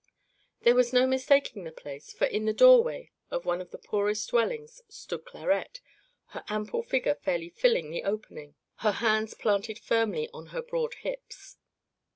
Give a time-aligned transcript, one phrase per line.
[0.61, 4.31] There was no mistaking the place, for in the doorway of one of the poorest
[4.31, 5.79] dwellings stood Clarette,
[6.29, 11.57] her ample figure fairly filling the opening, her hands planted firmly on her broad hips.